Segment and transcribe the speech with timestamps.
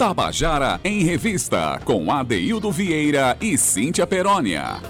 [0.00, 4.80] Tabajara em Revista, com Adeildo Vieira e Cíntia Perónia.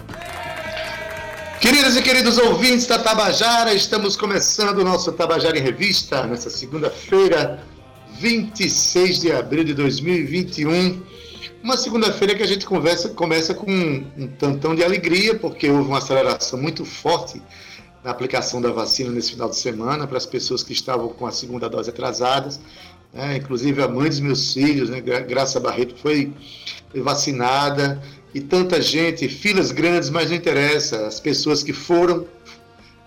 [1.60, 7.60] Queridas e queridos ouvintes da Tabajara, estamos começando o nosso Tabajara em Revista nessa segunda-feira,
[8.20, 11.02] 26 de abril de 2021.
[11.60, 15.98] Uma segunda-feira que a gente conversa, começa com um tantão de alegria, porque houve uma
[15.98, 17.42] aceleração muito forte
[18.04, 21.32] na aplicação da vacina nesse final de semana para as pessoas que estavam com a
[21.32, 22.60] segunda dose atrasadas.
[23.12, 23.36] Né?
[23.36, 25.00] Inclusive a mãe dos meus filhos, né?
[25.00, 26.32] Graça Barreto, foi
[26.94, 28.00] vacinada
[28.34, 31.06] e tanta gente, filas grandes, mas não interessa.
[31.06, 32.26] As pessoas que foram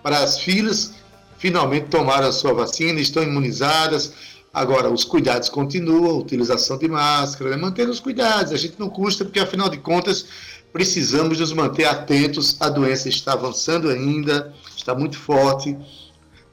[0.02, 0.94] para as filas
[1.38, 4.14] finalmente tomaram a sua vacina, estão imunizadas.
[4.54, 7.58] Agora, os cuidados continuam, utilização de máscara, né?
[7.58, 8.54] manter os cuidados.
[8.54, 10.26] A gente não custa, porque afinal de contas
[10.72, 12.56] precisamos nos manter atentos.
[12.60, 15.76] A doença está avançando ainda, está muito forte.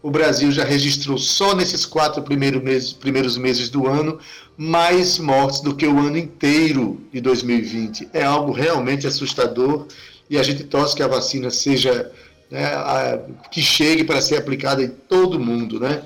[0.02, 4.18] O Brasil já registrou só nesses quatro primeiros meses, primeiros meses do ano
[4.56, 8.08] mais mortes do que o ano inteiro de 2020.
[8.12, 9.86] É algo realmente assustador
[10.28, 12.10] e a gente torce que a vacina seja
[12.50, 16.02] né, a, que chegue para ser aplicada em todo mundo, né?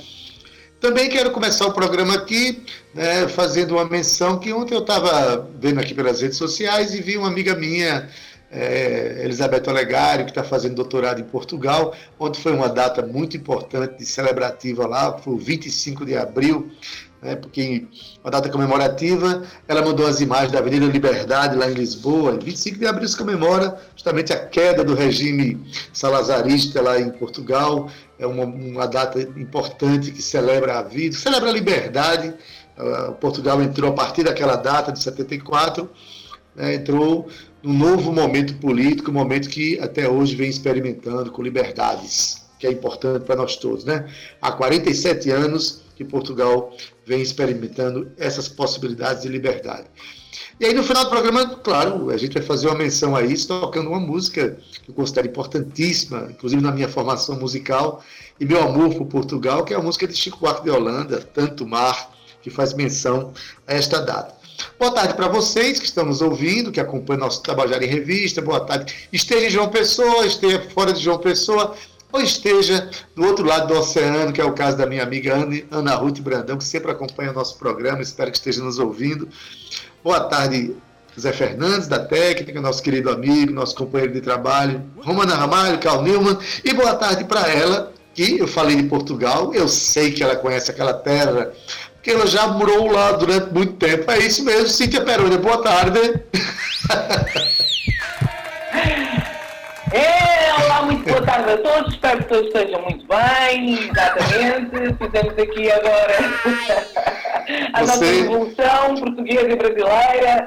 [0.80, 5.80] Também quero começar o programa aqui né, fazendo uma menção que ontem eu estava vendo
[5.80, 8.10] aqui pelas redes sociais e vi uma amiga minha
[8.54, 14.06] é, Elizabeth Olegário, que está fazendo doutorado em Portugal, onde foi uma data muito importante
[14.06, 16.70] celebrativa lá, foi o 25 de abril,
[17.20, 17.84] né, porque
[18.22, 22.86] uma data comemorativa, ela mandou as imagens da Avenida Liberdade, lá em Lisboa, 25 de
[22.86, 25.60] abril se comemora justamente a queda do regime
[25.92, 31.52] salazarista lá em Portugal, é uma, uma data importante que celebra a vida, celebra a
[31.52, 32.32] liberdade,
[32.78, 35.90] uh, Portugal entrou a partir daquela data de 74,
[36.54, 37.28] né, entrou
[37.64, 42.70] num novo momento político, um momento que até hoje vem experimentando com liberdades, que é
[42.70, 43.86] importante para nós todos.
[43.86, 44.06] Né?
[44.40, 46.76] Há 47 anos que Portugal
[47.06, 49.86] vem experimentando essas possibilidades de liberdade.
[50.60, 53.48] E aí no final do programa, claro, a gente vai fazer uma menção a isso,
[53.48, 58.04] tocando uma música que eu considero importantíssima, inclusive na minha formação musical,
[58.38, 61.66] e meu amor por Portugal, que é a música de Chico Buarque de Holanda, Tanto
[61.66, 62.10] Mar,
[62.42, 63.32] que faz menção
[63.66, 64.43] a esta data.
[64.78, 68.42] Boa tarde para vocês que estão nos ouvindo, que acompanham nosso trabalhar em revista.
[68.42, 69.08] Boa tarde.
[69.12, 71.74] Esteja em João Pessoa, esteja fora de João Pessoa,
[72.12, 75.34] ou esteja do outro lado do oceano, que é o caso da minha amiga
[75.70, 78.02] Ana Ruth Brandão, que sempre acompanha o nosso programa.
[78.02, 79.28] Espero que esteja nos ouvindo.
[80.02, 80.76] Boa tarde,
[81.18, 86.38] Zé Fernandes, da técnica, nosso querido amigo, nosso companheiro de trabalho, Romana Ramalho, Carl Newman.
[86.64, 90.70] E boa tarde para ela, que eu falei de Portugal, eu sei que ela conhece
[90.70, 91.52] aquela terra
[92.04, 94.10] que ela já morou lá durante muito tempo.
[94.10, 96.20] É isso mesmo, Cíntia Peroni, boa tarde.
[99.90, 104.94] É, olá, muito boa tarde a todos, espero que todos estejam muito bem, exatamente.
[104.98, 106.18] Fizemos aqui agora
[107.72, 107.86] a você...
[107.86, 110.46] nossa revolução portuguesa e brasileira.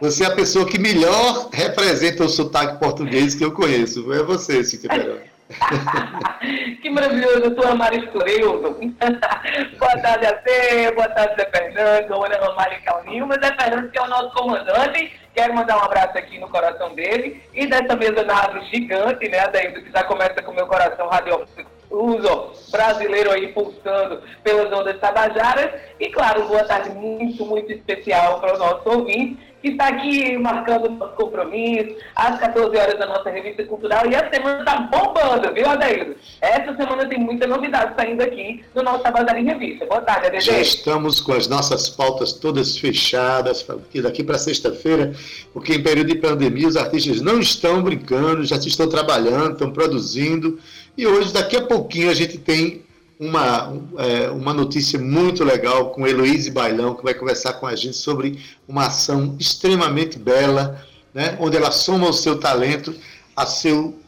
[0.00, 4.12] Você é a pessoa que melhor representa o sotaque português que eu conheço.
[4.12, 5.31] É você, Cíntia Peroni.
[6.82, 8.70] que maravilhoso, eu sou a Mari Escureudo.
[9.78, 13.90] boa tarde a você, boa tarde Zé Fernando, Ana Romário e Calninho, mas Zé Fernando
[13.90, 17.42] que é o nosso comandante, quero mandar um abraço aqui no coração dele.
[17.52, 21.71] E dessa mesa na gigante, né, Adaildo, que já começa com o meu coração radiofônico
[21.92, 25.70] uso brasileiro aí pulsando pelas ondas tabajaras.
[26.00, 30.90] E claro, boa tarde muito, muito especial para o nosso ouvinte que está aqui marcando
[30.90, 34.10] nosso compromisso, às 14 horas da nossa revista cultural.
[34.10, 36.16] E a semana está bombando, viu, Adaildo?
[36.40, 39.86] Essa semana tem muita novidade saindo aqui no nosso Tabajara em Revista.
[39.86, 40.44] Boa tarde, Adede.
[40.44, 43.64] Já estamos com as nossas pautas todas fechadas,
[44.02, 45.12] daqui para sexta-feira,
[45.52, 50.58] porque em período de pandemia os artistas não estão brincando, já estão trabalhando, estão produzindo.
[50.96, 52.82] E hoje, daqui a pouquinho, a gente tem
[53.18, 57.96] uma, é, uma notícia muito legal com Heloíse Bailão, que vai conversar com a gente
[57.96, 62.94] sobre uma ação extremamente bela, né, onde ela soma o seu talento
[63.36, 63.98] a seu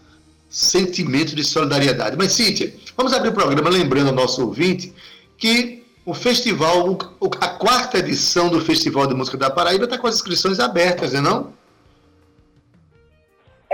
[0.51, 2.17] sentimento de solidariedade.
[2.17, 4.93] Mas, Cíntia, vamos abrir o programa lembrando ao nosso ouvinte
[5.39, 6.99] que o festival,
[7.41, 11.19] a quarta edição do Festival de Música da Paraíba está com as inscrições abertas, não
[11.19, 11.53] é não?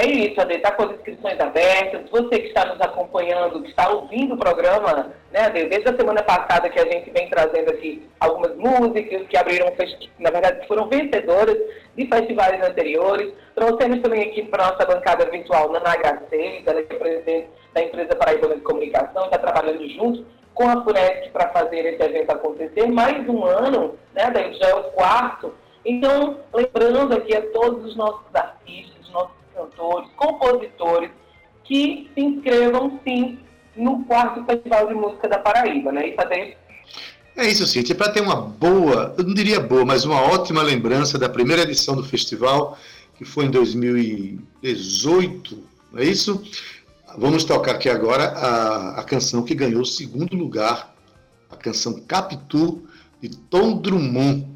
[0.00, 2.08] É isso, Ade, está com as inscrições abertas.
[2.10, 6.22] Você que está nos acompanhando, que está ouvindo o programa, né, Ade, desde a semana
[6.22, 9.70] passada que a gente vem trazendo aqui algumas músicas que abriram,
[10.18, 11.58] na verdade, foram vencedoras
[11.94, 13.30] de festivais anteriores.
[13.54, 18.54] Trouxemos também aqui para nossa bancada virtual Nana HC, ela é presidente da empresa Paraibana
[18.54, 20.24] de Comunicação, está trabalhando junto
[20.54, 22.86] com a FURESC para fazer esse evento acontecer.
[22.86, 25.52] Mais um ano, né, Ade, já é o quarto.
[25.84, 28.89] Então, lembrando aqui a todos os nossos artistas,
[29.60, 31.10] cantores, compositores,
[31.64, 33.38] que se inscrevam sim
[33.76, 36.08] no quarto Festival de Música da Paraíba, né?
[36.08, 36.56] Isso é,
[37.36, 37.94] É isso, Cintia.
[37.94, 41.94] Para ter uma boa, eu não diria boa, mas uma ótima lembrança da primeira edição
[41.94, 42.76] do festival,
[43.16, 45.58] que foi em 2018,
[45.92, 46.42] não é isso?
[47.18, 50.94] Vamos tocar aqui agora a, a canção que ganhou o segundo lugar,
[51.50, 52.82] a canção Capitu,
[53.20, 54.46] de Tom Drummond.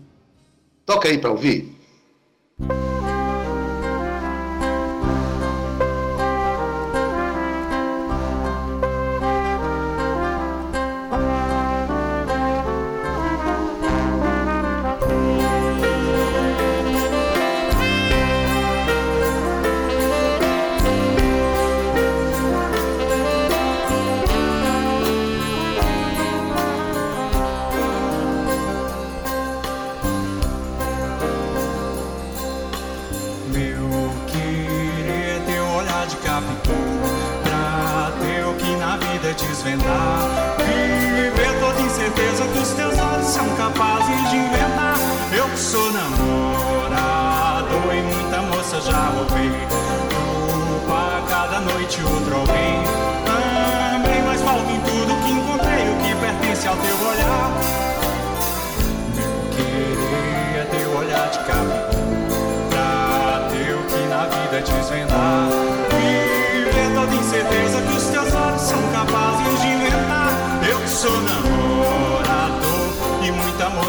[0.87, 1.75] Toca aí para ouvir.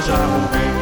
[0.00, 0.79] treasure away.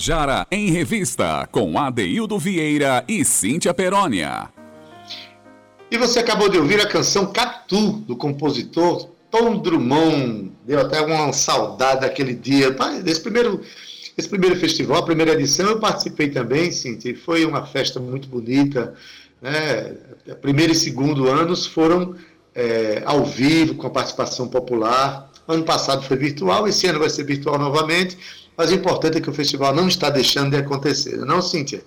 [0.00, 4.48] Tabajara em Revista, com Adeildo Vieira e Cíntia Perónia.
[5.90, 10.52] E você acabou de ouvir a canção Catu, do compositor Tom Drummond.
[10.66, 12.70] Deu até uma saudade daquele dia.
[13.04, 13.60] Desse primeiro,
[14.16, 18.26] esse primeiro festival, a primeira edição, eu participei também, Cíntia, e foi uma festa muito
[18.26, 18.94] bonita.
[19.42, 19.96] Né?
[20.40, 22.14] Primeiro e segundo anos foram
[22.54, 27.24] é, ao vivo, com a participação popular Ano passado foi virtual, esse ano vai ser
[27.24, 28.16] virtual novamente,
[28.60, 31.80] mas o importante é que o festival não está deixando de acontecer, não, Cíntia?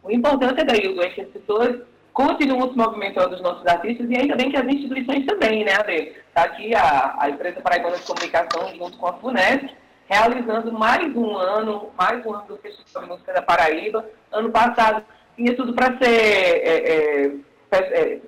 [0.00, 1.80] O importante é, daí, é que as pessoas
[2.12, 6.12] continuam se movimentando os nossos artistas e ainda bem que as instituições também, né, Ade?
[6.28, 9.68] Está aqui a, a empresa Paraibana de Comunicação junto com a FUNESC,
[10.06, 14.08] realizando mais um ano, mais um ano do Festival de Música da Paraíba.
[14.30, 15.02] Ano passado
[15.34, 17.32] tinha tudo para ser é, é,
[17.72, 18.20] é,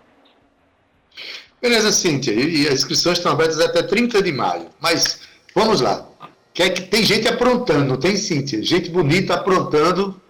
[1.62, 2.34] Beleza, Cíntia.
[2.34, 4.68] E, as inscrições estão abertas até 30 de maio.
[4.80, 5.22] Mas
[5.56, 6.06] vamos lá.
[6.54, 8.64] Que é que tem gente aprontando, tem, Cíntia?
[8.64, 10.22] Gente bonita aprontando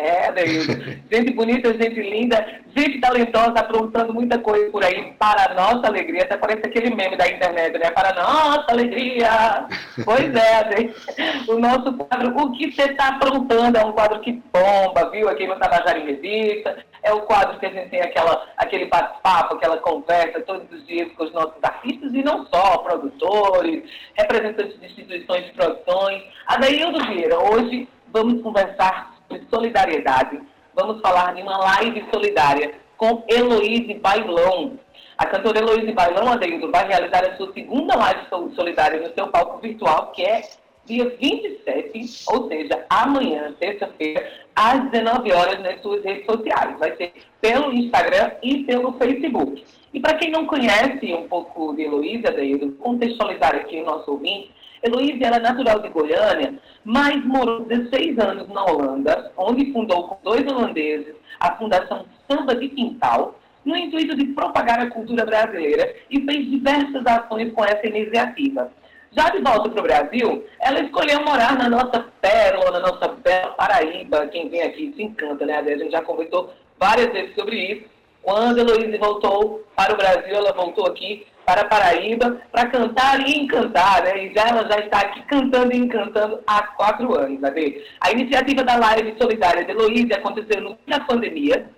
[0.00, 0.72] é, Deildo.
[1.10, 2.46] gente bonita, gente linda,
[2.76, 6.22] gente talentosa, aprontando muita coisa por aí para a nossa alegria.
[6.22, 7.90] Até parece aquele meme da internet, né?
[7.90, 9.66] Para a nossa alegria.
[10.04, 11.50] Pois é, gente.
[11.50, 15.28] O nosso quadro, o que você está aprontando, é um quadro que bomba, viu?
[15.28, 16.76] Aqui no Tabajara em Revista.
[17.02, 21.12] É o quadro que a gente tem aquela, aquele bate-papo, aquela conversa todos os dias
[21.12, 23.82] com os nossos artistas e não só, produtores,
[24.14, 26.22] representantes de instituições de produções.
[26.46, 30.40] Adaildo Vieira, hoje vamos conversar sobre solidariedade.
[30.74, 34.78] Vamos falar de uma live solidária com Heloíse Bailão.
[35.16, 38.26] A cantora Heloíse Bailão, Adeildo, vai realizar a sua segunda live
[38.56, 40.42] solidária no seu palco virtual, que é
[40.84, 46.78] dia 27, ou seja, amanhã, terça-feira, às 19 horas, nas suas redes sociais.
[46.78, 49.64] Vai ser pelo Instagram e pelo Facebook.
[49.92, 54.50] E para quem não conhece um pouco de Heloísa, Adeildo, contextualizar aqui o nosso ouvinte,
[54.84, 60.46] Heloísa era natural de Goiânia, mas morou 16 anos na Holanda, onde fundou com dois
[60.46, 66.50] holandeses a Fundação Samba de Quintal, no intuito de propagar a cultura brasileira e fez
[66.50, 68.70] diversas ações com essa iniciativa.
[69.16, 73.52] Já de volta para o Brasil, ela escolheu morar na nossa pérola, na nossa bela
[73.52, 74.26] Paraíba.
[74.26, 75.58] Quem vem aqui se encanta, né?
[75.58, 77.84] A gente já conversou várias vezes sobre isso.
[78.22, 83.38] Quando a Heloísa voltou para o Brasil, ela voltou aqui para Paraíba para cantar e
[83.38, 84.26] encantar, né?
[84.26, 87.84] E já ela já está aqui cantando e encantando há quatro anos, sabe?
[88.00, 91.68] A iniciativa da Live Solidária de Heloísa aconteceu no fim da pandemia,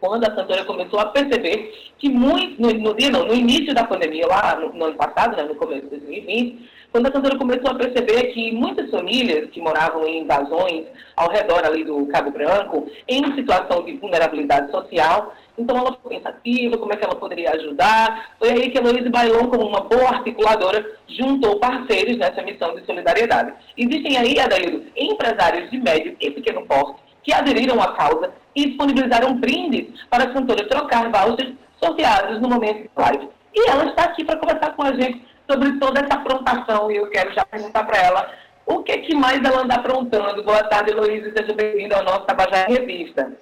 [0.00, 4.56] quando a cantora começou a perceber que muito, no, no no início da pandemia, lá
[4.56, 8.32] no, no, ano passado, né, no começo de 2020, quando a cantora começou a perceber
[8.32, 13.84] que muitas famílias que moravam em invasões ao redor ali do Cabo Branco, em situação
[13.84, 18.36] de vulnerabilidade social, então ela ficou pensativa, como é que ela poderia ajudar.
[18.38, 22.84] Foi aí que a Luísa Bailon, como uma boa articuladora, juntou parceiros nessa missão de
[22.84, 23.52] solidariedade.
[23.76, 29.34] Existem aí, Adaildo, empresários de médio e pequeno porte que aderiram à causa e disponibilizaram
[29.34, 33.28] brindes para a cantora trocar vouchers sorteados no momento de live.
[33.54, 37.08] E ela está aqui para conversar com a gente sobre toda essa aprontação e eu
[37.08, 38.30] quero já perguntar para ela
[38.66, 40.42] o que, que mais ela anda aprontando.
[40.42, 43.32] Boa tarde, Heloísa, seja bem-vinda ao nosso Tabajara Revista.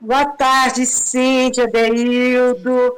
[0.00, 2.96] Boa tarde, Cíntia, Deildo,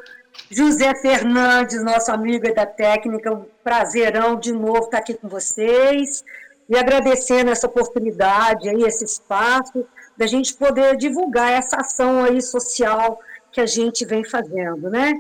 [0.51, 6.25] José Fernandes, nosso amigo da técnica, um prazerão de novo estar aqui com vocês
[6.69, 9.85] e agradecendo essa oportunidade aí, esse espaço,
[10.17, 13.19] da gente poder divulgar essa ação aí social
[13.51, 15.13] que a gente vem fazendo, né?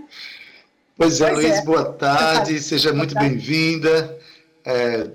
[0.96, 1.62] Pois é, pois Luiz, é.
[1.62, 4.16] boa tarde, seja boa muito bem-vinda.
[4.64, 5.08] É,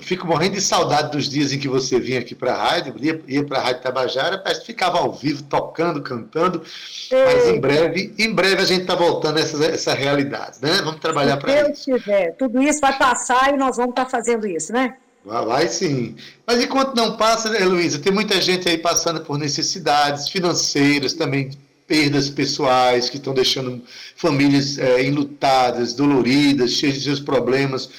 [0.00, 3.20] fico morrendo de saudade dos dias em que você vinha aqui para a rádio, ia,
[3.26, 6.62] ia para a Rádio Tabajara, parece que ficava ao vivo, tocando, cantando,
[7.10, 10.80] mas em breve, em breve a gente está voltando a essa, essa realidade, né?
[10.84, 11.86] Vamos trabalhar para isso.
[11.86, 14.96] Deus quiser, tudo isso vai passar e nós vamos estar tá fazendo isso, né?
[15.24, 16.16] Vai, vai sim.
[16.46, 21.50] Mas enquanto não passa, né, Luísa, tem muita gente aí passando por necessidades financeiras, também
[21.86, 23.82] perdas pessoais que estão deixando
[24.16, 27.90] famílias é, enlutadas, doloridas, cheias de seus problemas.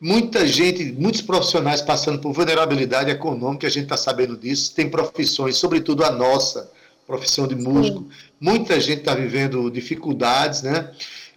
[0.00, 4.74] Muita gente, muitos profissionais passando por vulnerabilidade econômica, a gente está sabendo disso.
[4.74, 6.70] Tem profissões, sobretudo a nossa,
[7.06, 8.00] profissão de músico.
[8.00, 8.08] Sim.
[8.40, 10.90] Muita gente está vivendo dificuldades, né?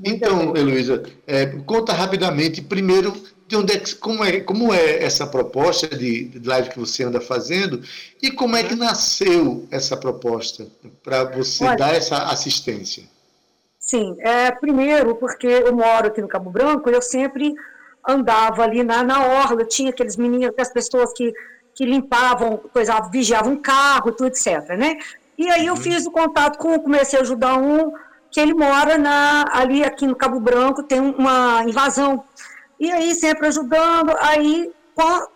[0.03, 3.13] Então, Heloísa, é, conta rapidamente, primeiro,
[3.50, 7.20] de onde é, como, é, como é essa proposta de, de live que você anda
[7.20, 7.82] fazendo
[8.22, 10.68] e como é que nasceu essa proposta
[11.03, 13.06] para você Olha, dar essa assistência?
[13.79, 17.56] Sim, é, primeiro porque eu moro aqui no Cabo Branco, eu sempre
[18.08, 21.34] andava ali na, na orla, tinha aqueles meninos, aquelas pessoas que,
[21.74, 24.77] que limpavam, coisa, vigiavam um carro, tudo, etc.
[24.77, 24.96] Né?
[25.36, 25.82] E aí eu uhum.
[25.82, 27.91] fiz o contato com, comecei a ajudar um,
[28.29, 32.24] que ele mora na, ali aqui no Cabo Branco, tem uma invasão.
[32.79, 34.71] E aí sempre ajudando, aí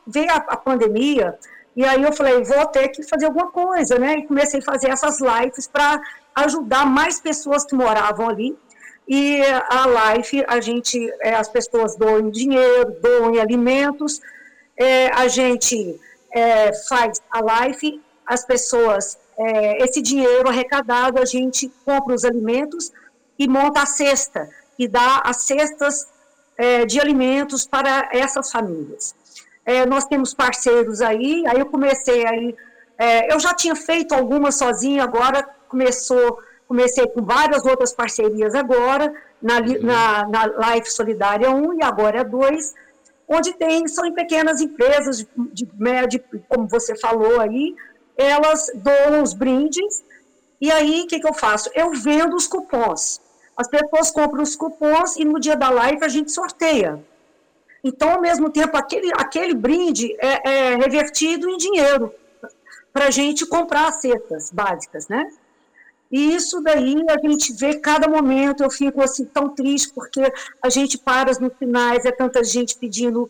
[0.08, 1.38] veio a, a pandemia,
[1.76, 4.18] e aí eu falei, vou ter que fazer alguma coisa, né?
[4.18, 6.00] E comecei a fazer essas lives para
[6.36, 8.56] ajudar mais pessoas que moravam ali.
[9.08, 14.22] E a live, a gente, é, as pessoas doam dinheiro, doam alimentos,
[14.78, 16.00] é, a gente
[16.32, 22.92] é, faz a live, as pessoas, é, esse dinheiro arrecadado, a gente compra os alimentos
[23.38, 26.08] e monta a cesta, e dá as cestas
[26.58, 29.16] é, de alimentos para essas famílias.
[29.66, 32.56] É, nós temos parceiros aí, aí eu comecei aí,
[33.30, 36.40] eu já tinha feito algumas sozinha, agora começou
[36.74, 39.84] comecei com várias outras parcerias agora, na, uhum.
[39.84, 42.74] na, na Life Solidária 1 e agora é 2,
[43.28, 47.76] onde tem, são em pequenas empresas de, de médio, como você falou aí,
[48.18, 50.04] elas doam os brindes,
[50.60, 51.70] e aí o que, que eu faço?
[51.76, 53.22] Eu vendo os cupons.
[53.56, 57.04] As pessoas compram os cupons e no dia da live a gente sorteia.
[57.84, 62.14] Então, ao mesmo tempo, aquele, aquele brinde é, é revertido em dinheiro
[62.94, 65.30] para a gente comprar as cestas básicas, né?
[66.12, 70.22] E isso daí a gente vê cada momento, eu fico assim tão triste, porque
[70.62, 73.30] a gente para nos finais, é tanta gente pedindo,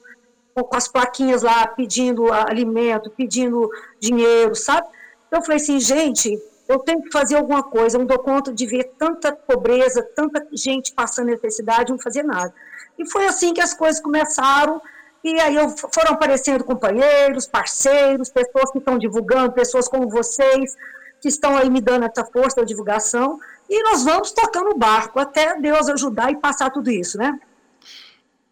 [0.54, 4.86] com as plaquinhas lá, pedindo alimento, pedindo dinheiro, sabe?
[5.32, 8.66] Eu falei assim, gente, eu tenho que fazer alguma coisa, eu não dou conta de
[8.66, 12.54] ver tanta pobreza, tanta gente passando necessidade, não fazer nada.
[12.98, 14.82] E foi assim que as coisas começaram,
[15.24, 15.56] e aí
[15.94, 20.76] foram aparecendo companheiros, parceiros, pessoas que estão divulgando, pessoas como vocês,
[21.22, 23.40] que estão aí me dando essa força da divulgação,
[23.70, 27.40] e nós vamos tocando o barco até Deus ajudar e passar tudo isso, né?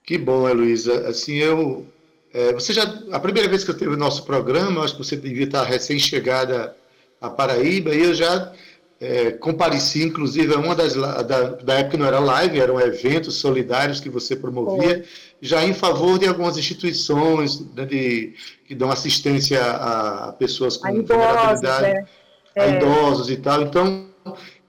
[0.04, 1.08] Que bom, Heloísa.
[1.08, 1.86] Assim, eu.
[2.34, 2.84] É, você já.
[3.12, 6.76] A primeira vez que eu teve o nosso programa, acho que você devia estar recém-chegada
[7.22, 8.52] a Paraíba, e eu já
[9.00, 10.96] é, compareci, inclusive, a uma das.
[10.96, 15.06] Da, da época não era live, eram eventos solidários que você promovia,
[15.40, 18.34] já em favor de algumas instituições né, de,
[18.68, 22.08] que dão assistência a, a pessoas com a vulnerabilidade.
[22.54, 23.62] É a idosos e tal.
[23.62, 24.08] Então,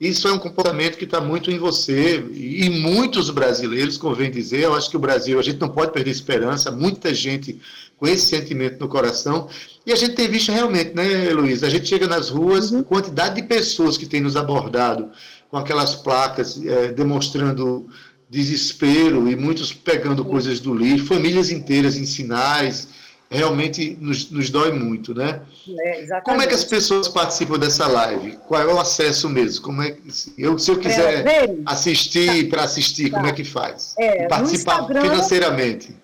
[0.01, 4.65] isso é um comportamento que está muito em você e muitos brasileiros, convém dizer.
[4.65, 7.61] Eu acho que o Brasil, a gente não pode perder esperança, muita gente
[8.03, 9.49] com esse sentimento no coração.
[9.87, 11.62] E a gente tem visto realmente, né, Luiz?
[11.62, 12.81] A gente chega nas ruas, uhum.
[12.81, 15.12] a quantidade de pessoas que tem nos abordado
[15.49, 17.87] com aquelas placas é, demonstrando
[18.29, 22.88] desespero e muitos pegando coisas do lixo, famílias inteiras em sinais
[23.31, 25.41] realmente nos, nos dói muito, né?
[25.79, 28.37] É, Como é que as pessoas participam dessa live?
[28.49, 29.62] Qual é o acesso mesmo?
[29.62, 30.03] Como é que,
[30.37, 33.17] eu, se eu quiser é, assistir, para assistir, tá.
[33.19, 33.95] como é que faz?
[33.97, 36.02] É, participar financeiramente.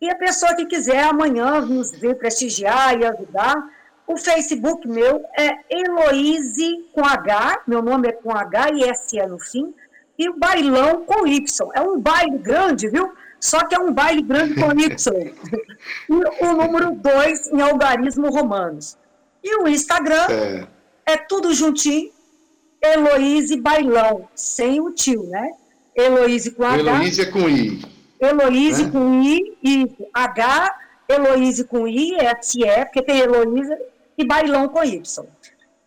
[0.00, 3.56] E a pessoa que quiser amanhã nos vir prestigiar e ajudar,
[4.06, 9.26] o Facebook meu é Heloise com H, meu nome é com H e S é
[9.26, 9.74] no fim,
[10.18, 11.70] e o bailão com Y.
[11.74, 13.12] É um baile grande, viu?
[13.40, 14.96] Só que é um baile grande com Y.
[16.08, 18.96] e o número 2 em algarismo romanos.
[19.42, 20.66] E o Instagram é,
[21.06, 22.10] é tudo juntinho,
[22.82, 25.52] Heloíse Bailão, sem o tio, né?
[25.96, 26.78] Heloíse com H.
[26.78, 27.95] Heloíse é com I.
[28.26, 28.90] Heloíse né?
[28.90, 33.76] com I, e H, Heloíse com I, S, E, porque tem Heloíse,
[34.18, 35.26] e Bailão com Y.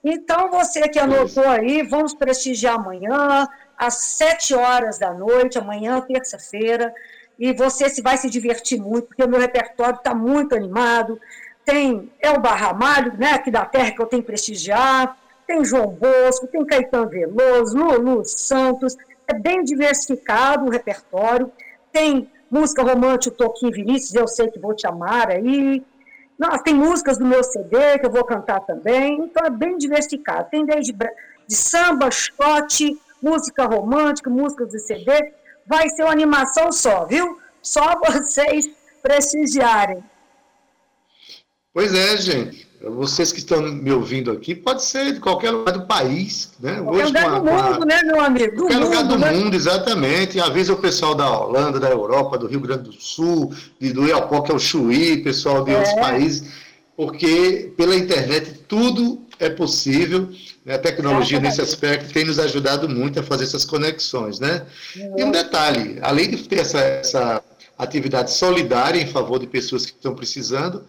[0.03, 3.47] Então, você que anotou aí, vamos prestigiar amanhã,
[3.77, 6.93] às sete horas da noite, amanhã, terça-feira,
[7.37, 11.19] e você se vai se divertir muito, porque o meu repertório está muito animado.
[11.65, 16.47] Tem Elba Ramalho, né, aqui da terra que eu tenho que prestigiar, tem João Bosco,
[16.47, 18.95] tem Caetano Veloso, Lulu Santos,
[19.27, 21.51] é bem diversificado o repertório,
[21.91, 25.83] tem música romântica, Toquinho Vinícius, Eu Sei Que Vou Te Amar aí,
[26.39, 30.49] nossa, tem músicas do meu CD que eu vou cantar também, então é bem diversificado.
[30.49, 35.33] Tem desde de samba, shot, música romântica, músicas de CD.
[35.67, 37.37] Vai ser uma animação só, viu?
[37.61, 38.69] Só vocês
[39.01, 40.01] prestigiarem.
[41.73, 42.68] Pois é, gente.
[42.81, 46.79] Vocês que estão me ouvindo aqui, pode ser de qualquer lugar do país, né?
[46.81, 48.55] Qualquer Hoje, lugar do mundo, né, meu amigo?
[48.55, 49.31] Do qualquer mundo, lugar do né?
[49.31, 50.39] mundo, exatamente.
[50.39, 54.41] Avisa o pessoal da Holanda, da Europa, do Rio Grande do Sul, de, do Iapó,
[54.41, 55.75] que é o Chuí, pessoal de é.
[55.75, 56.49] outros países,
[56.95, 60.29] porque pela internet tudo é possível.
[60.63, 60.75] Né?
[60.75, 64.65] A tecnologia, é, nesse aspecto, tem nos ajudado muito a fazer essas conexões, né?
[64.97, 65.21] É.
[65.21, 67.43] E um detalhe, além de ter essa, essa
[67.77, 70.85] atividade solidária em favor de pessoas que estão precisando,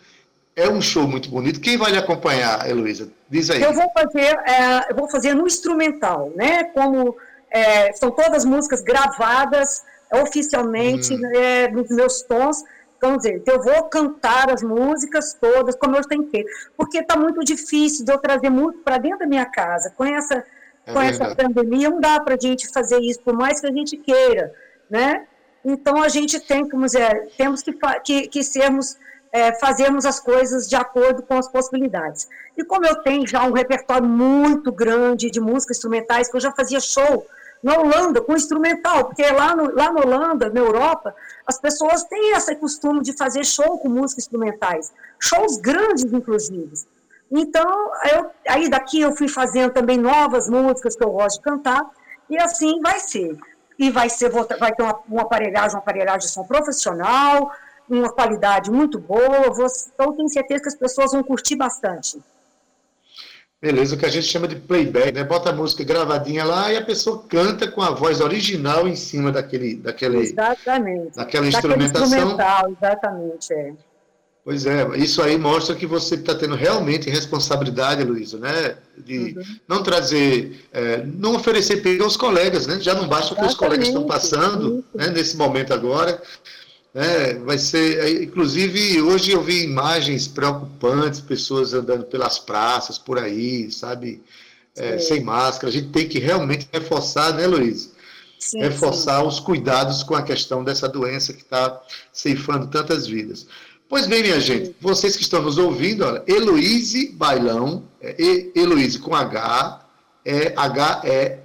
[0.60, 1.60] é um show muito bonito.
[1.60, 3.08] Quem vai lhe acompanhar, Heloísa?
[3.28, 3.62] Diz aí.
[3.62, 6.64] Eu vou fazer, é, eu vou fazer no instrumental, né?
[6.64, 7.16] Como
[7.50, 11.26] é, são todas músicas gravadas oficialmente hum.
[11.34, 12.62] é, nos meus tons.
[12.96, 16.50] Então, dizer, eu vou cantar as músicas todas como eu tenho feito.
[16.76, 19.90] Porque está muito difícil de eu trazer muito para dentro da minha casa.
[19.96, 20.44] Com essa,
[20.86, 23.72] é com essa pandemia, não dá para a gente fazer isso, por mais que a
[23.72, 24.52] gente queira,
[24.90, 25.24] né?
[25.64, 27.72] Então, a gente tem, como dizer, temos que,
[28.04, 28.98] que, que sermos
[29.32, 32.28] é, fazermos as coisas de acordo com as possibilidades.
[32.56, 36.52] E como eu tenho já um repertório muito grande de músicas instrumentais, que eu já
[36.52, 37.26] fazia show
[37.62, 41.14] na Holanda com instrumental, porque lá, no, lá na Holanda, na Europa,
[41.46, 46.72] as pessoas têm esse costume de fazer show com músicas instrumentais, shows grandes, inclusive.
[47.30, 51.82] Então, eu, aí daqui eu fui fazendo também novas músicas que eu gosto de cantar,
[52.28, 53.38] e assim vai ser.
[53.78, 57.50] E vai, ser, vai ter uma, uma aparelhagem, uma aparelhagem de som profissional,
[57.90, 59.46] uma qualidade muito boa,
[59.94, 62.18] então tenho certeza que as pessoas vão curtir bastante.
[63.60, 65.22] Beleza, o que a gente chama de playback, né?
[65.22, 69.30] Bota a música gravadinha lá e a pessoa canta com a voz original em cima
[69.30, 71.14] daquele, daquele, exatamente.
[71.14, 72.06] daquela instrumentação.
[72.06, 73.74] Instrumental, exatamente, é.
[74.42, 78.76] Pois é, isso aí mostra que você está tendo realmente responsabilidade, Luísa, né?
[78.96, 79.42] De uhum.
[79.68, 82.80] não trazer, é, não oferecer perigo aos colegas, né?
[82.80, 86.20] Já não basta o que os colegas estão passando né, nesse momento agora.
[86.92, 93.70] É, vai ser, inclusive, hoje eu vi imagens preocupantes, pessoas andando pelas praças por aí,
[93.70, 94.20] sabe,
[94.76, 95.68] é, sem máscara.
[95.68, 97.92] A gente tem que realmente reforçar, né, Luiz?
[98.38, 99.26] Sim, reforçar sim.
[99.28, 101.80] os cuidados com a questão dessa doença que está
[102.12, 103.46] ceifando tantas vidas.
[103.88, 108.16] Pois bem, minha gente, vocês que estão nos ouvindo, olha, Heloíse Bailão, é,
[108.54, 109.84] Heloíse com H,
[110.24, 111.40] é H-E-L-O-I-S-E,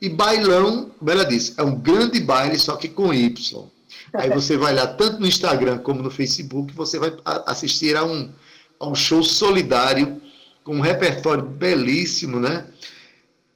[0.00, 3.64] e bailão, como ela disse, é um grande baile, só que com Y.
[4.14, 7.12] Aí você vai lá, tanto no Instagram como no Facebook, você vai
[7.46, 8.30] assistir a um,
[8.78, 10.20] a um show solidário,
[10.64, 12.66] com um repertório belíssimo, né?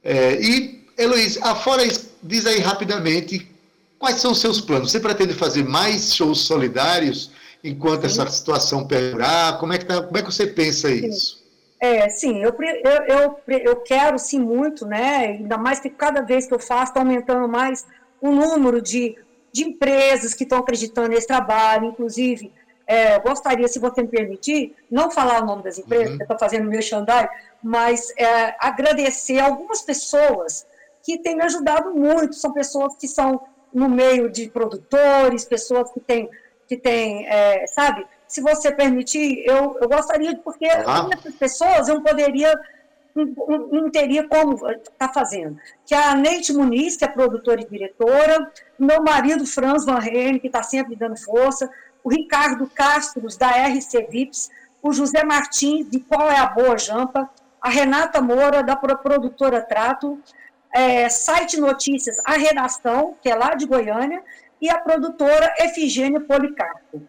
[0.03, 3.47] É, e, Heloísa, afora isso, diz aí rapidamente
[3.97, 4.91] quais são os seus planos.
[4.91, 7.31] Você pretende fazer mais shows solidários
[7.63, 8.21] enquanto Sim.
[8.21, 9.57] essa situação perdurar?
[9.57, 11.07] Como é que, tá, como é que você pensa Sim.
[11.07, 11.44] isso?
[11.79, 15.37] É, sim, eu, eu, eu, eu quero sim muito, né?
[15.37, 17.85] Ainda mais que cada vez que eu faço está aumentando mais
[18.21, 19.17] o número de,
[19.51, 22.51] de empresas que estão acreditando nesse trabalho, inclusive.
[22.87, 26.17] É, gostaria, se você me permitir, não falar o nome das empresas, uhum.
[26.17, 27.27] que estou fazendo meu xandai,
[27.61, 30.65] mas é, agradecer algumas pessoas
[31.03, 32.35] que têm me ajudado muito.
[32.35, 33.41] São pessoas que são
[33.73, 36.29] no meio de produtores, pessoas que têm,
[36.67, 41.07] que têm é, sabe, se você permitir, eu, eu gostaria, porque ah.
[41.39, 42.53] pessoas eu não poderia,
[43.13, 43.25] não,
[43.71, 45.57] não teria como estar tá fazendo.
[45.85, 50.47] Que a Neite Muniz, que é produtora e diretora, meu marido Franz Van Rene, que
[50.47, 51.69] está sempre dando força,
[52.03, 54.49] o Ricardo Castro, da RC Vips,
[54.81, 57.29] o José Martins, de Qual é a Boa Jampa,
[57.61, 60.19] a Renata Moura, da produtora Trato,
[60.71, 64.21] é, Site Notícias, a Redação, que é lá de Goiânia,
[64.61, 67.01] e a produtora Efigênia Policarpo.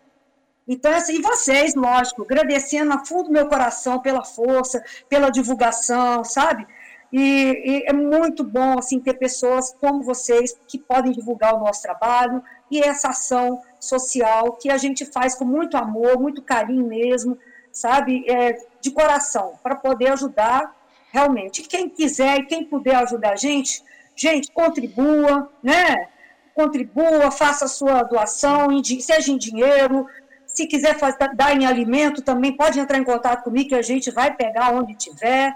[0.69, 6.25] Então, assim, e vocês, lógico, agradecendo a fundo do meu coração pela força, pela divulgação,
[6.25, 6.67] sabe?
[7.13, 7.21] E,
[7.65, 12.43] e, é muito bom, assim, ter pessoas como vocês que podem divulgar o nosso trabalho
[12.71, 17.39] e essa ação social que a gente faz com muito amor, muito carinho mesmo,
[17.71, 20.75] sabe, é, de coração, para poder ajudar
[21.13, 21.63] realmente.
[21.63, 23.85] Quem quiser e quem puder ajudar a gente,
[24.17, 26.09] gente, contribua, né?
[26.55, 30.07] Contribua, faça a sua doação, seja em dinheiro,
[30.57, 34.11] se quiser fazer, dar em alimento também, pode entrar em contato comigo que a gente
[34.11, 35.55] vai pegar onde tiver.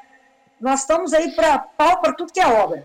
[0.60, 2.84] Nós estamos aí para pau para tudo que é obra.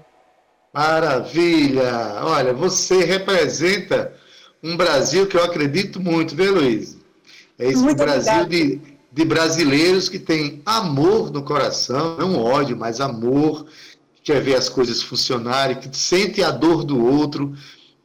[0.73, 2.21] Maravilha!
[2.23, 4.13] Olha, você representa
[4.63, 6.97] um Brasil que eu acredito muito, viu, Luiz?
[7.59, 13.01] É esse muito Brasil de, de brasileiros que tem amor no coração, não ódio, mas
[13.01, 13.65] amor,
[14.15, 17.53] que quer ver as coisas funcionarem, que sente a dor do outro,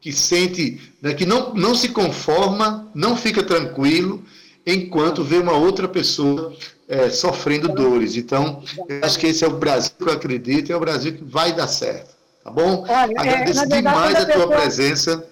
[0.00, 4.24] que sente, né, que não, não se conforma, não fica tranquilo,
[4.66, 6.54] enquanto vê uma outra pessoa
[6.88, 8.16] é, sofrendo dores.
[8.16, 11.24] Então, eu acho que esse é o Brasil que eu acredito, é o Brasil que
[11.24, 12.14] vai dar certo.
[12.42, 12.84] Tá bom?
[12.88, 15.26] Olha, é, Agradeço é, verdade, demais a, a tua presença.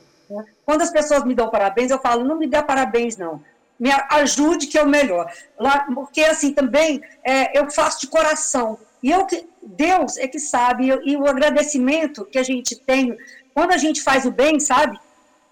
[0.64, 3.42] Quando as pessoas me dão parabéns, eu falo, não me dá parabéns, não.
[3.80, 5.30] Me ajude que é o melhor.
[5.58, 8.78] Lá, porque, assim, também é, eu faço de coração.
[9.02, 13.16] E eu que, Deus é que sabe, e o agradecimento que a gente tem
[13.54, 14.98] quando a gente faz o bem, sabe?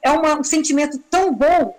[0.02, 1.76] É uma, um sentimento tão bom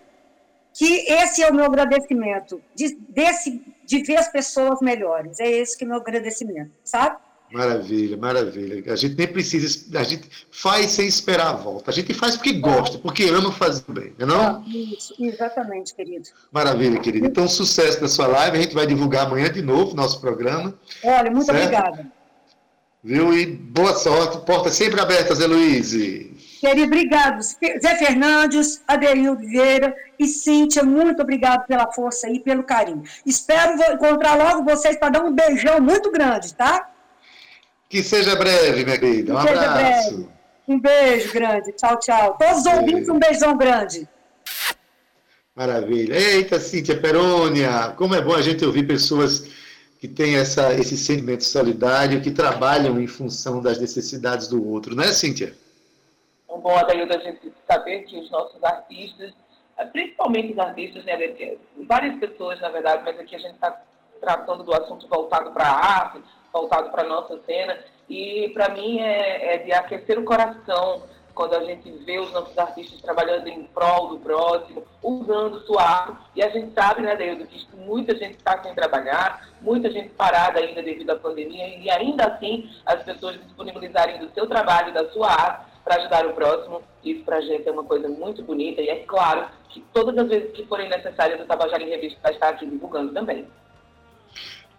[0.74, 5.40] que esse é o meu agradecimento, de, desse, de ver as pessoas melhores.
[5.40, 7.18] É esse que é o meu agradecimento, sabe?
[7.52, 8.92] Maravilha, maravilha.
[8.92, 11.90] A gente nem precisa, a gente faz sem esperar a volta.
[11.90, 14.70] A gente faz porque gosta, porque ama fazer o bem, não é?
[14.70, 16.28] Isso, exatamente, querido.
[16.52, 17.26] Maravilha, querido.
[17.26, 18.58] Então, sucesso na sua live.
[18.58, 20.74] A gente vai divulgar amanhã de novo nosso programa.
[21.04, 21.64] Olha, muito certo?
[21.64, 22.12] obrigada.
[23.08, 23.34] Viu?
[23.34, 24.46] E boa sorte.
[24.46, 26.30] Portas sempre abertas, Heloíse.
[26.60, 27.42] Querido, obrigado.
[27.42, 33.04] Zé Fernandes, Adeildo Vieira e Cíntia, muito obrigado pela força e pelo carinho.
[33.26, 36.90] Espero encontrar logo vocês para dar um beijão muito grande, tá?
[37.88, 39.36] Que seja breve, minha querida.
[39.36, 40.12] Um abraço.
[40.12, 40.30] Breve.
[40.68, 41.72] Um beijo grande.
[41.78, 42.38] Tchau, tchau.
[42.38, 44.06] Todos os ouvintes, um beijão grande.
[45.56, 46.14] Maravilha.
[46.14, 49.48] Eita, Cíntia Perônia, como é bom a gente ouvir pessoas
[50.00, 55.04] que têm essa, esse sentimento solidário, que trabalham em função das necessidades do outro, não
[55.04, 55.54] é, Cíntia?
[56.50, 59.34] Um bom, Adaildo, a gente saber que os nossos artistas,
[59.78, 61.18] eh, principalmente os artistas, né,
[61.88, 63.82] várias pessoas, na verdade, mas aqui a gente está
[64.22, 67.78] tratando do assunto voltado para a arte, voltado para a nossa cena,
[68.10, 71.04] e para mim é, é de aquecer o coração
[71.38, 76.18] quando a gente vê os nossos artistas trabalhando em prol do próximo, usando suave.
[76.36, 80.60] E a gente sabe, né, Deildo, que muita gente está sem trabalhar, muita gente parada
[80.60, 85.30] ainda devido à pandemia, e ainda assim as pessoas disponibilizarem do seu trabalho, da sua
[85.30, 86.82] arte, para ajudar o próximo.
[87.04, 90.28] Isso para a gente é uma coisa muito bonita, e é claro que todas as
[90.28, 93.48] vezes que forem necessárias, o Tabajara em Revista vai estar aqui divulgando também.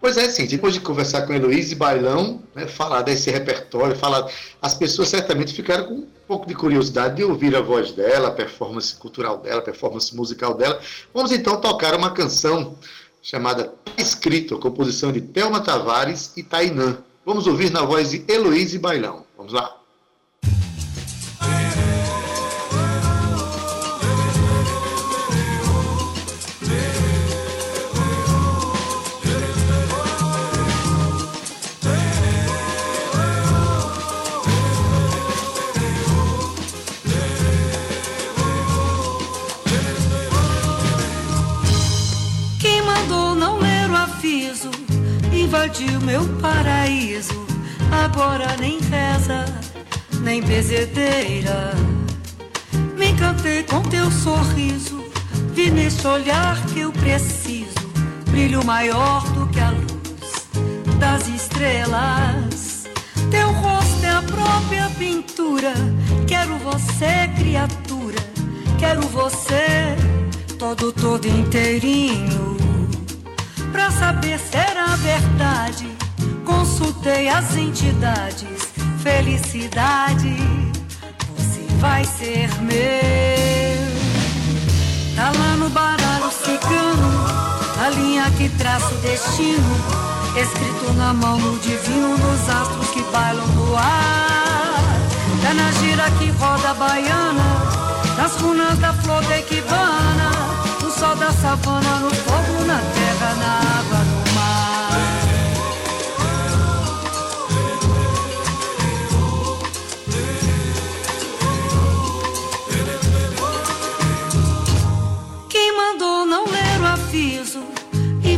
[0.01, 4.31] Pois é, sim, depois de conversar com Heloísa Bailão, né, falar desse repertório, falar,
[4.61, 8.31] as pessoas certamente ficaram com um pouco de curiosidade de ouvir a voz dela, a
[8.31, 10.79] performance cultural dela, a performance musical dela.
[11.13, 12.77] Vamos então tocar uma canção
[13.21, 16.99] chamada Escrito, composição de Thelma Tavares e Tainã.
[17.25, 19.25] Vamos ouvir na voz de Heloísa Bailão.
[19.37, 19.78] Vamos lá.
[45.79, 47.47] Invadiu meu paraíso.
[47.91, 49.45] Agora nem reza,
[50.21, 51.73] nem bezedeira.
[52.97, 55.03] Me encantei com teu sorriso,
[55.53, 57.79] vi nesse olhar que eu preciso.
[58.29, 60.47] Brilho maior do que a luz
[60.99, 62.85] das estrelas.
[63.31, 65.73] Teu rosto é a própria pintura.
[66.27, 68.19] Quero você, criatura.
[68.77, 69.95] Quero você,
[70.57, 72.48] todo, todo inteirinho
[73.99, 75.91] saber se era verdade,
[76.45, 78.69] consultei as entidades.
[79.03, 80.35] Felicidade,
[81.35, 83.89] você vai ser meu.
[85.15, 87.25] Tá lá no baralho cigano,
[87.85, 89.75] a linha que traça o destino.
[90.35, 94.79] Escrito na mão no divino, nos astros que bailam no ar.
[95.41, 97.49] Tá na gira que roda a baiana,
[98.17, 100.31] nas runas da flor de Equibana,
[100.81, 102.28] no sol da savana, no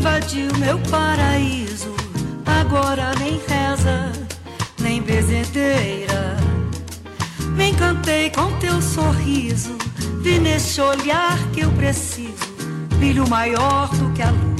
[0.01, 1.93] invadiu meu paraíso.
[2.45, 4.11] Agora nem reza,
[4.79, 6.37] nem bezedeira.
[7.55, 9.75] Me encantei com teu sorriso,
[10.21, 12.51] vi nesse olhar que eu preciso,
[12.97, 14.50] brilho maior do que a luz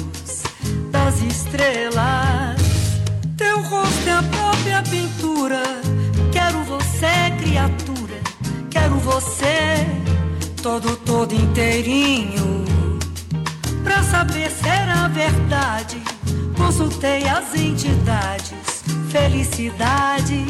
[1.51, 2.61] estrelas.
[3.35, 5.61] Teu rosto é a própria pintura.
[6.31, 8.21] Quero você, criatura.
[8.69, 9.85] Quero você,
[10.61, 12.65] todo, todo inteirinho.
[13.83, 16.01] Pra saber se era verdade,
[16.55, 18.83] consultei as entidades.
[19.09, 20.45] Felicidade,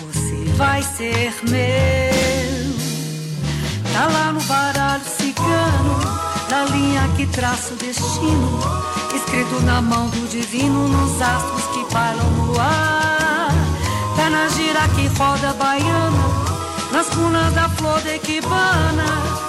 [0.00, 2.78] você vai ser meu.
[3.92, 5.98] Tá lá no baralho cigano,
[6.50, 8.60] na linha que traça o destino,
[9.28, 13.52] escrito na mão do divino, nos astros que bailam no ar.
[14.16, 16.24] Tá na gira que roda baiana,
[16.90, 19.04] nas cunas da flor de equibana,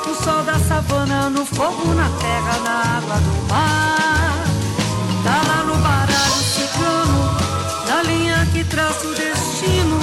[0.05, 4.43] no sol da savana, no fogo, na terra, na água do mar.
[5.23, 7.37] Tá lá no baralho cigano,
[7.87, 9.97] na linha que traça o destino,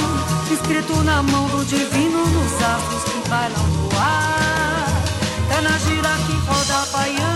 [0.51, 4.87] escrito na mão do divino, nos astros que bailam no ar.
[5.51, 7.36] Tá na gira que roda baiana,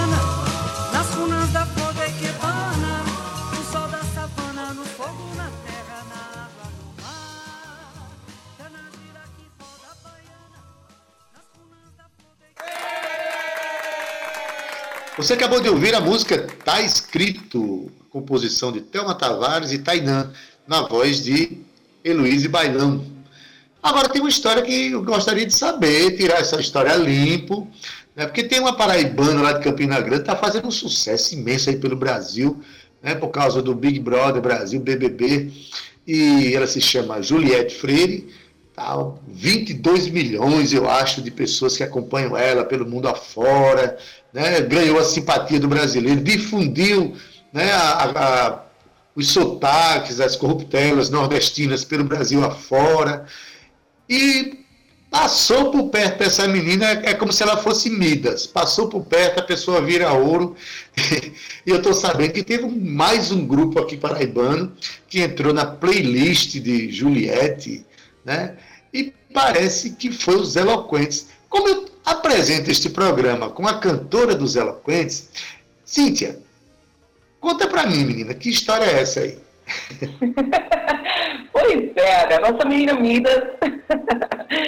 [15.20, 20.33] Você acabou de ouvir a música Tá Escrito, composição de Thelma Tavares e Tainã,
[20.66, 21.59] na voz de
[22.02, 23.04] Heloíse Bailão.
[23.83, 27.68] Agora tem uma história que eu gostaria de saber, tirar essa história limpo,
[28.16, 28.24] né?
[28.24, 31.96] porque tem uma paraibana lá de Campina Grande está fazendo um sucesso imenso aí pelo
[31.96, 32.59] Brasil,
[33.02, 33.14] né?
[33.14, 35.52] por causa do Big Brother Brasil, BBB,
[36.06, 38.26] e ela se chama Juliette Freire,
[38.74, 38.96] tá?
[39.28, 43.98] 22 milhões, eu acho, de pessoas que acompanham ela pelo mundo afora,
[44.32, 44.60] né?
[44.62, 47.14] ganhou a simpatia do brasileiro, difundiu
[47.52, 47.70] né?
[47.72, 48.62] a, a,
[49.14, 53.26] os sotaques, as corruptelas nordestinas pelo Brasil afora,
[54.08, 54.60] e
[55.10, 58.46] passou por perto dessa menina, é como se ela fosse Midas.
[58.46, 60.56] Passou por perto, a pessoa vira ouro.
[61.66, 64.72] E eu estou sabendo que teve mais um grupo aqui paraibano
[65.06, 67.84] que entrou na playlist de Juliette,
[68.24, 68.56] né?
[68.94, 71.28] E parece que foi os Eloquentes.
[71.50, 75.28] Como eu apresento este programa com a cantora dos Eloquentes,
[75.84, 76.38] Cíntia,
[77.40, 79.38] conta pra mim, menina, que história é essa aí?
[81.52, 82.38] Pois é, né?
[82.38, 83.44] nossa menina Midas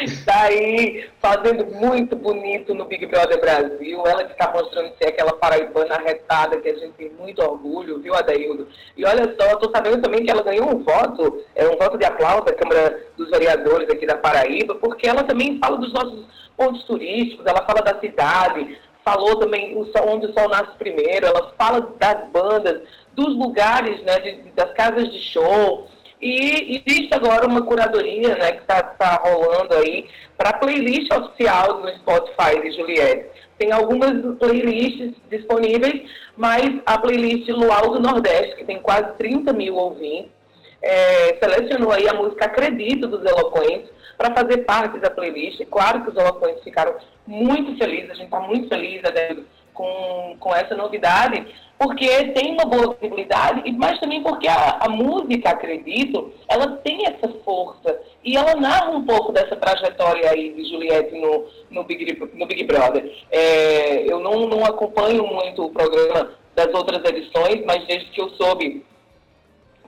[0.05, 4.03] está aí fazendo muito bonito no Big Brother Brasil.
[4.07, 8.15] Ela que está mostrando ser aquela paraibana arretada que a gente tem muito orgulho, viu,
[8.15, 8.69] Adaildo?
[8.97, 12.05] E olha só, estou sabendo também que ela ganhou um voto, é um voto de
[12.05, 16.85] aplauso da Câmara dos Vereadores aqui da Paraíba, porque ela também fala dos nossos pontos
[16.85, 22.29] turísticos, ela fala da cidade, falou também onde o sol nasce primeiro, ela fala das
[22.31, 22.83] bandas,
[23.15, 25.89] dos lugares, né, de, das casas de show.
[26.21, 31.83] E existe agora uma curadoria né, que está tá rolando aí para a playlist oficial
[31.83, 33.27] do Spotify de Juliette.
[33.59, 39.75] Tem algumas playlists disponíveis, mas a playlist Luau do Nordeste, que tem quase 30 mil
[39.75, 40.31] ouvintes,
[40.81, 45.61] é, selecionou aí a música Acredito dos Eloquentes para fazer parte da playlist.
[45.71, 46.95] Claro que os Eloquentes ficaram
[47.27, 49.37] muito felizes, a gente está muito feliz né,
[49.73, 51.47] com, com essa novidade,
[51.79, 57.29] porque tem uma boa visibilidade, mas também porque a, a, música, acredito, ela tem essa
[57.45, 62.47] força e ela narra um pouco dessa trajetória aí de Juliette no, no, Big, no
[62.47, 63.13] Big Brother.
[63.31, 68.29] É, eu não, não acompanho muito o programa das outras edições, mas desde que eu
[68.31, 68.85] soube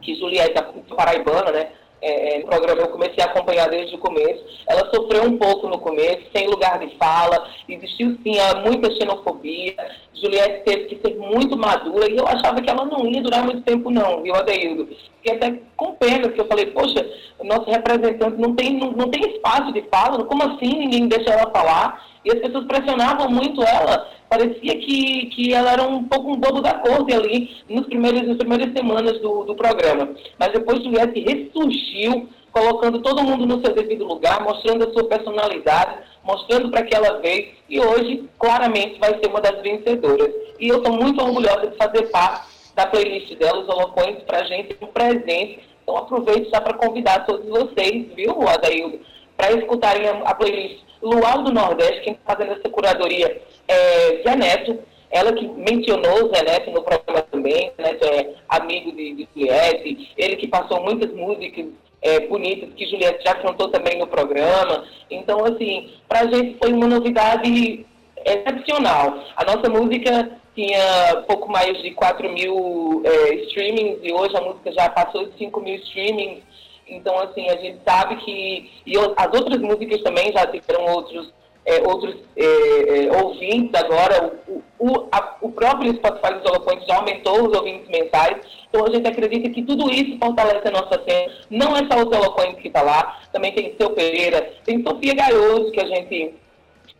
[0.02, 1.72] que Juliette é paraibana, né?
[2.04, 4.44] É, no programa, eu comecei a acompanhar desde o começo.
[4.68, 9.74] Ela sofreu um pouco no começo, sem lugar de fala, existiu sim muita xenofobia.
[10.14, 13.62] Juliette teve que ser muito madura e eu achava que ela não ia durar muito
[13.62, 14.88] tempo, não, viu, Adeildo?
[15.16, 17.04] Fiquei até com pena, porque eu falei, poxa,
[17.42, 21.50] nosso representante não tem, não, não tem espaço de fala, como assim ninguém deixa ela
[21.50, 22.04] falar?
[22.24, 26.60] E as pessoas pressionavam muito ela, parecia que, que ela era um pouco um bobo
[26.60, 30.10] da corte ali nos primeiros, nas primeiras semanas do, do programa.
[30.38, 35.98] Mas depois Juliette ressurgiu, colocando todo mundo no seu devido lugar, mostrando a sua personalidade,
[36.24, 40.30] mostrando para que ela veio e hoje claramente vai ser uma das vencedoras.
[40.58, 44.44] E eu estou muito orgulhosa de fazer parte da playlist dela, os Eloquentes, para a
[44.44, 45.60] gente, um presente.
[45.82, 48.98] Então aproveito já para convidar todos vocês, viu, Adaildo,
[49.36, 54.36] para escutarem a, a playlist Luau do Nordeste, quem está fazendo essa curadoria é Zé
[54.36, 54.78] Neto,
[55.10, 60.10] ela que mencionou o Zé Neto no programa também, Neto é amigo de, de Juliette,
[60.16, 61.66] ele que passou muitas músicas
[62.00, 64.84] é, bonitas que Juliette já cantou também no programa.
[65.10, 67.86] Então, assim, para a gente foi uma novidade
[68.24, 69.24] excepcional.
[69.36, 74.72] A nossa música tinha pouco mais de 4 mil é, streamings e hoje a música
[74.72, 76.42] já passou de 5 mil streamings.
[76.88, 78.70] Então, assim, a gente sabe que.
[78.86, 81.32] E as outras músicas também já tiveram outros,
[81.64, 86.96] é, outros é, é, ouvintes agora, o, o, a, o próprio Spotify dos Eloquentes já
[86.96, 88.36] aumentou os ouvintes mensais,
[88.68, 91.32] então a gente acredita que tudo isso fortalece a nossa cena.
[91.48, 95.72] Não é só o Eloquentes que está lá, também tem Seu Pereira, tem Sofia Gaioso,
[95.72, 96.34] que a gente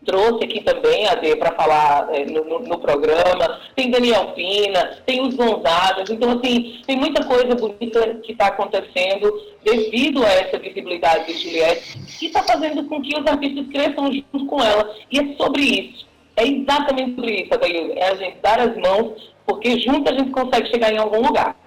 [0.05, 5.21] trouxe aqui também, AD, para falar é, no, no, no, programa, tem Daniel Pina, tem
[5.21, 9.33] os Gonzagas, então, assim, tem muita coisa bonita que está acontecendo
[9.65, 14.47] devido a essa visibilidade de Juliette, que está fazendo com que os artistas cresçam junto
[14.47, 18.61] com ela, e é sobre isso, é exatamente sobre isso, Adair, é a gente dar
[18.61, 21.64] as mãos, porque junto a gente consegue chegar em algum lugar.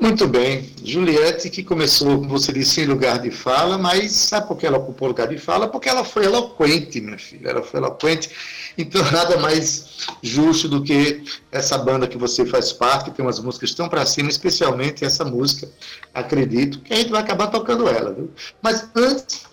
[0.00, 0.70] Muito bem.
[0.84, 4.78] Juliette, que começou, como você disse, em lugar de fala, mas sabe por que ela
[4.78, 5.68] ocupou lugar de fala?
[5.68, 7.50] Porque ela foi eloquente, minha filha.
[7.50, 8.30] Ela foi eloquente.
[8.76, 13.38] Então, nada mais justo do que essa banda que você faz parte, que tem umas
[13.38, 15.68] músicas tão para cima, especialmente essa música,
[16.12, 18.30] acredito, que a gente vai acabar tocando ela, viu?
[18.60, 19.46] Mas antes,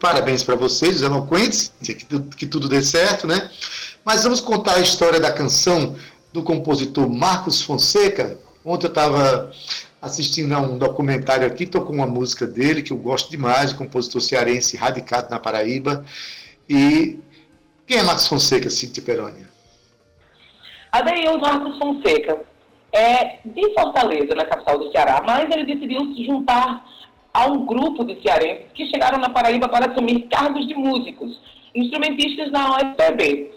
[0.00, 3.50] parabéns para vocês, os eloquentes, que, que tudo dê certo, né?
[4.04, 5.94] Mas vamos contar a história da canção
[6.32, 8.38] do compositor Marcos Fonseca,
[8.68, 9.50] Ontem eu estava
[10.02, 14.20] assistindo a um documentário aqui, estou com uma música dele que eu gosto demais, compositor
[14.20, 16.04] cearense radicado na Paraíba.
[16.68, 17.18] E
[17.86, 19.48] quem é Marcos Fonseca, Cintia Perônia?
[20.92, 22.42] Adeil Marcos Fonseca
[22.92, 26.84] é de Fortaleza, na capital do Ceará, mas ele decidiu se juntar
[27.32, 31.40] a um grupo de cearenses que chegaram na Paraíba para assumir cargos de músicos,
[31.74, 33.50] instrumentistas na OSPB.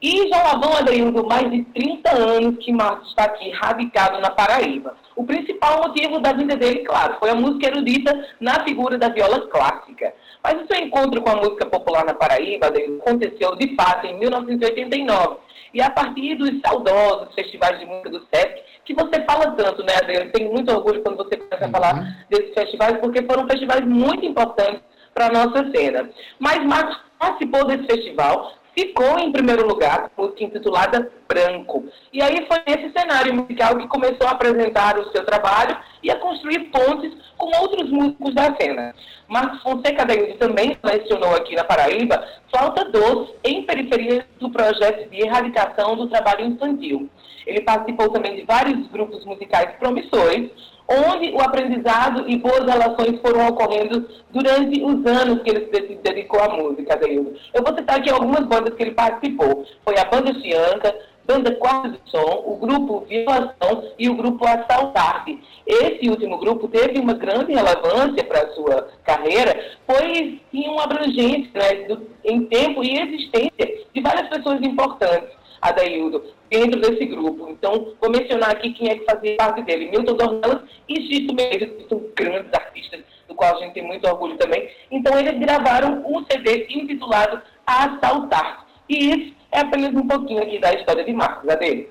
[0.00, 4.30] E já lá vão, Adriano, mais de 30 anos que Marcos está aqui, radicado na
[4.30, 4.96] Paraíba.
[5.16, 9.48] O principal motivo da vinda dele, claro, foi a música erudita na figura da viola
[9.48, 10.14] clássica.
[10.42, 14.16] Mas o seu encontro com a música popular na Paraíba Adriano, aconteceu, de fato, em
[14.20, 15.38] 1989.
[15.74, 19.96] E a partir dos saudosos festivais de música do SESC, que você fala tanto, né,
[19.96, 20.30] Adriano?
[20.30, 22.12] Tenho muito orgulho quando você começa a falar uhum.
[22.30, 24.80] desses festivais, porque foram festivais muito importantes
[25.12, 26.08] para a nossa cena.
[26.38, 31.84] Mas Marcos participou desse festival, ficou em primeiro lugar, música intitulada Branco.
[32.12, 36.16] E aí foi esse cenário musical que começou a apresentar o seu trabalho e a
[36.16, 38.94] construir pontes com outros músicos da cena.
[39.26, 45.22] Marcos Fonseca Daíde também lecionou aqui na Paraíba Flauta Doce em periferia do projeto de
[45.22, 47.10] erradicação do trabalho infantil.
[47.48, 50.50] Ele participou também de vários grupos musicais promissores,
[50.86, 56.40] onde o aprendizado e boas relações foram ocorrendo durante os anos que ele se dedicou
[56.40, 57.34] à música, Deildo.
[57.54, 59.64] Eu vou citar aqui algumas bandas que ele participou.
[59.82, 60.94] Foi a Banda Chianca,
[61.26, 65.38] Banda Quarto do Som, o grupo Violação e o grupo Assaltarte.
[65.66, 71.50] Esse último grupo teve uma grande relevância para a sua carreira, pois tinha uma abrangência
[71.54, 75.38] né, em tempo e existência de várias pessoas importantes.
[75.60, 77.48] Adaildo, dentro desse grupo.
[77.50, 79.90] Então, vou mencionar aqui quem é que fazia parte dele.
[79.90, 84.06] Milton Dornelas e Chico Mendes, que são grandes artistas, do qual a gente tem muito
[84.06, 84.68] orgulho também.
[84.90, 88.66] Então, eles gravaram um CD intitulado Assaltar.
[88.88, 91.90] E isso é apenas um pouquinho aqui da história de Marcos, a dele.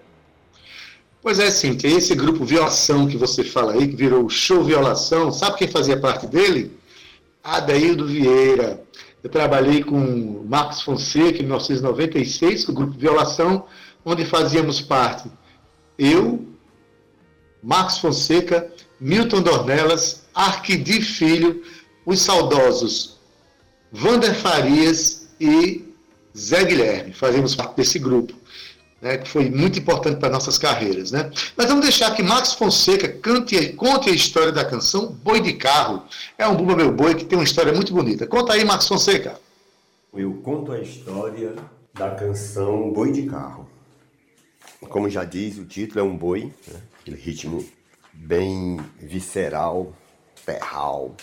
[1.22, 5.32] Pois é, tem esse grupo Violação que você fala aí, que virou o Show Violação.
[5.32, 6.72] Sabe quem fazia parte dele?
[7.44, 8.82] Adaildo Vieira.
[9.24, 13.66] Eu trabalhei com Marcos Fonseca em 1996, com o grupo Violação,
[14.08, 15.30] onde fazíamos parte
[16.00, 16.48] eu,
[17.62, 21.62] Marcos Fonseca, Milton Dornelas, Arquidi Filho,
[22.06, 23.18] os saudosos
[23.92, 25.94] Vander Farias e
[26.38, 27.14] Zé Guilherme.
[27.14, 28.34] Fazíamos parte desse grupo.
[29.00, 31.12] Né, que foi muito importante para nossas carreiras.
[31.12, 31.30] Né?
[31.56, 36.04] Mas vamos deixar que Max Fonseca cante, conte a história da canção Boi de Carro.
[36.36, 38.26] É um Bumba Meu Boi que tem uma história muito bonita.
[38.26, 39.40] Conta aí, Max Fonseca.
[40.16, 41.54] Eu conto a história
[41.94, 43.68] da canção Boi de Carro.
[44.82, 46.82] Como já diz, o título é um boi, né?
[47.02, 47.66] aquele ritmo
[48.14, 49.94] bem visceral,
[50.36, 51.16] ferral,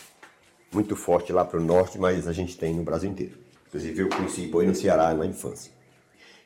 [0.73, 3.39] muito forte lá para o norte, mas a gente tem no Brasil inteiro.
[3.69, 5.73] Inclusive eu conheci boi no Ceará na infância.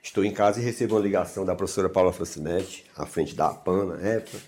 [0.03, 3.87] Estou em casa e recebo uma ligação da professora Paula Francinetti, à frente da APAN
[3.87, 4.39] na época,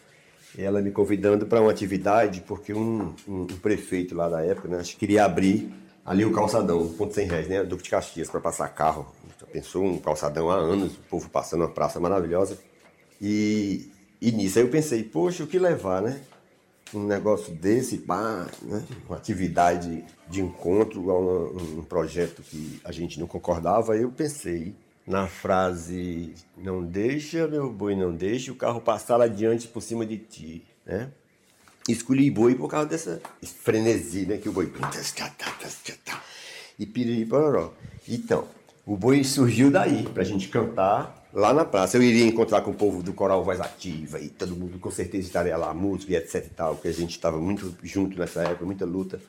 [0.58, 4.82] ela me convidando para uma atividade, porque um, um, um, prefeito lá da época né,
[4.98, 5.72] queria abrir
[6.04, 9.06] ali o calçadão, o ponto sem réis, né, Duque de Caxias, para passar carro.
[9.52, 12.58] Pensou um calçadão há anos, o povo passando uma praça maravilhosa.
[13.20, 13.90] E,
[14.20, 16.20] e nisso aí eu pensei, poxa, o que levar, né?
[16.94, 18.84] Um negócio desse, pá, né?
[19.06, 24.74] uma atividade de encontro, um, um projeto que a gente não concordava, eu pensei
[25.06, 30.06] na frase não deixa, meu boi, não deixa o carro passar lá adiante por cima
[30.06, 31.10] de ti, né?
[31.88, 34.36] Escolhi boi por causa dessa frenesi, né?
[34.36, 34.72] Que o boi...
[36.78, 37.74] E piriri pororó.
[38.08, 38.46] Então,
[38.90, 41.96] o boi surgiu daí, pra gente cantar lá na praça.
[41.96, 45.28] Eu iria encontrar com o povo do Coral Voz Ativa e todo mundo com certeza
[45.28, 48.66] estaria lá, música e etc e tal, porque a gente estava muito junto nessa época,
[48.66, 49.20] muita luta.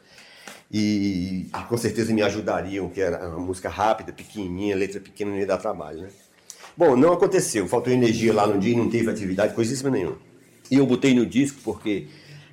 [0.72, 5.38] E, e com certeza me ajudariam, que era uma música rápida, pequenininha, letra pequena, não
[5.38, 6.10] ia dar trabalho, né?
[6.76, 10.18] Bom, não aconteceu, faltou energia lá no dia, não teve atividade, coisíssima nenhuma.
[10.72, 12.08] E eu botei no disco porque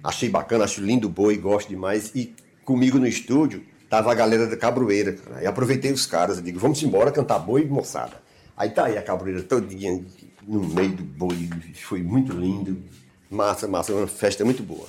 [0.04, 2.12] achei bacana, acho lindo o boi, gosto demais.
[2.14, 2.34] E
[2.66, 5.42] comigo no estúdio tava a galera da Cabroeira, cara.
[5.42, 8.20] E aproveitei os caras, digo, vamos embora cantar boi, moçada.
[8.56, 10.04] Aí tá aí a Cabroeira todinha
[10.46, 12.82] no meio do boi, foi muito lindo.
[13.30, 14.86] Massa, massa, uma festa muito boa.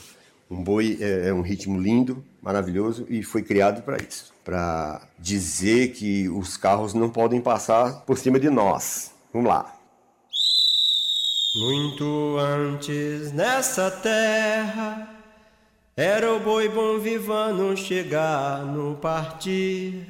[0.50, 5.92] Um boi é, é um ritmo lindo, maravilhoso e foi criado para isso, para dizer
[5.92, 9.12] que os carros não podem passar por cima de nós.
[9.32, 9.76] Vamos lá.
[11.56, 15.19] Muito antes nessa terra
[16.00, 20.08] era o boi bom vivano chegar no partir.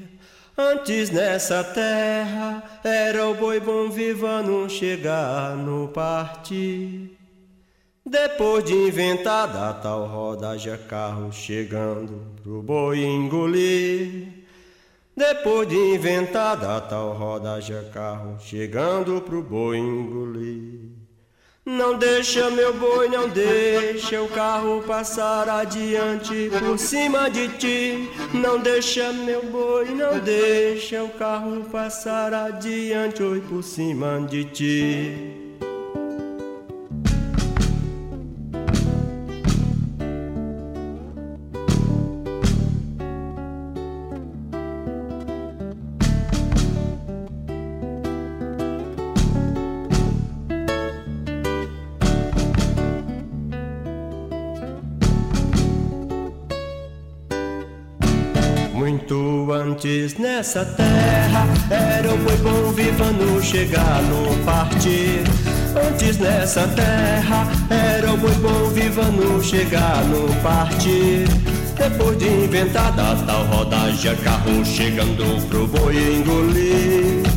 [0.56, 7.18] Antes nessa terra era o boi bom vivano chegar no partir.
[8.06, 14.46] Depois de inventada a tal roda já carro chegando pro boi engolir.
[15.18, 20.99] Depois de inventada a tal roda já carro chegando pro boi engolir.
[21.70, 28.10] Não deixa meu boi, não deixa o carro passar adiante por cima de ti.
[28.34, 35.49] Não deixa meu boi, não deixa o carro passar adiante oi por cima de ti.
[60.50, 65.22] Nessa terra era o boi bom vivano chegar no partir.
[65.88, 71.28] Antes nessa terra era o boi bom vivano chegar no partir.
[71.78, 77.29] Depois de inventada tal rodagem, carro chegando pro boi engolir.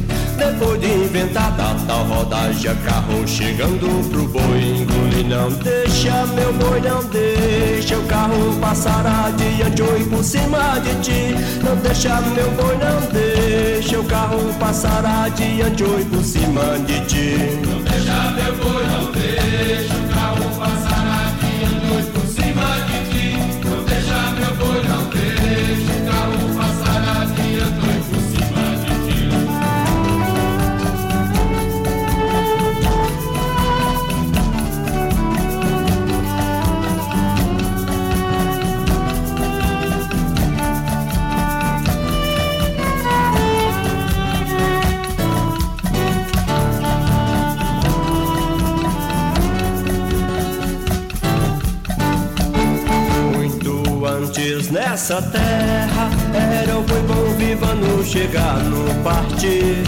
[0.45, 5.25] Depois de inventada tal rodagem, carro chegando pro boi engolir.
[5.29, 11.35] Não deixa meu boi, não deixa o carro passar adiante ou por cima de ti.
[11.63, 17.37] Não deixa meu boi, não deixa o carro passar adiante ou por cima de ti.
[17.65, 20.02] Não deixa meu boi, não deixa
[54.93, 59.83] nessa terra era o boi bom vivano chegar no partir.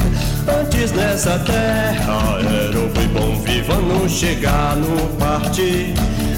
[0.49, 5.93] Antes nessa terra era o boi bom vivano chegar no partir.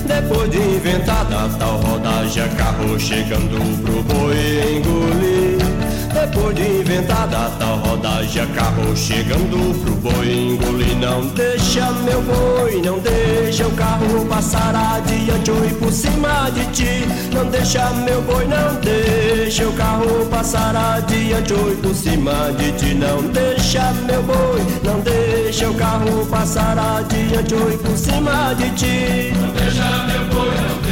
[0.09, 5.86] Depois de inventada tal rodagem, carro chegando pro boi engolir.
[6.19, 10.97] Depois de inventada tal rodagem, carro chegando pro boi engolir.
[10.97, 16.65] Não deixa meu boi, não deixa o carro passar adiante ou ir por cima de
[16.73, 17.07] ti.
[17.35, 22.73] Não deixa meu boi, não deixa o carro passar adiante ou ir por cima de
[22.73, 22.95] ti.
[22.95, 28.71] Não deixa meu boi, não deixa o carro passar adiante ou ir por cima de
[28.71, 29.33] ti.
[29.39, 30.86] Não deixa meu boi, não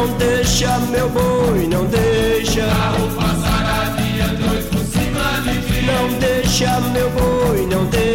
[0.00, 2.66] Não deixa meu boi, não deixa.
[2.66, 5.84] Carro passar adiante ou por cima de ti.
[5.84, 8.09] Não deixa meu boi, não deixa.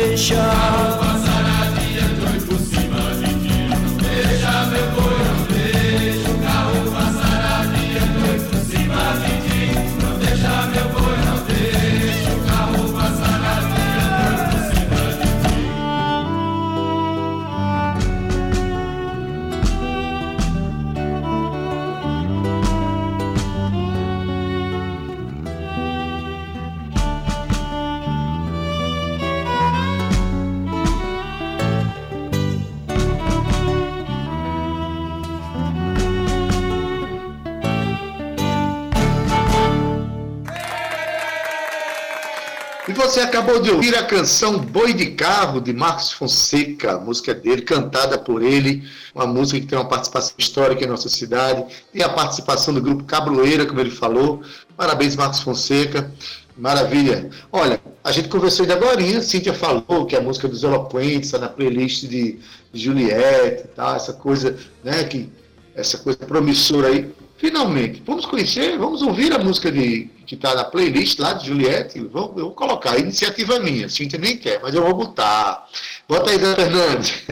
[43.45, 48.17] acabou de ouvir a canção Boi de Carro, de Marcos Fonseca, música é dele, cantada
[48.17, 48.83] por ele,
[49.13, 53.03] uma música que tem uma participação histórica em nossa cidade, tem a participação do grupo
[53.03, 54.41] Cabroeira, como ele falou.
[54.75, 56.11] Parabéns, Marcos Fonseca.
[56.57, 57.29] Maravilha.
[57.51, 61.37] Olha, a gente conversou ainda agora, a Cíntia falou que a música dos Eloquentes está
[61.37, 62.39] na playlist de
[62.73, 63.95] Juliette, tá?
[63.95, 65.29] essa coisa, né, que,
[65.75, 67.11] essa coisa promissora aí.
[67.37, 71.99] Finalmente, vamos conhecer, vamos ouvir a música de que está na playlist lá de Juliette,
[71.99, 72.97] vou, eu vou colocar.
[72.97, 75.67] Iniciativa é minha, a gente nem quer, mas eu vou botar.
[76.07, 77.23] Bota aí, Zé Fernandes.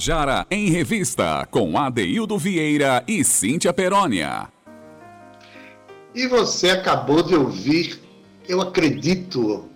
[0.00, 4.48] Tabajara em Revista, com Adeildo Vieira e Cíntia Perónia.
[6.14, 8.00] E você acabou de ouvir
[8.48, 9.68] Eu Acredito,